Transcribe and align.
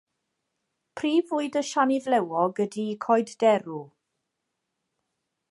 Prif 1.01 1.27
fwyd 1.33 1.57
y 1.61 1.63
siani 1.67 1.99
flewog 2.07 2.63
ydy 2.67 2.87
coed 3.07 3.35
derw. 3.45 3.79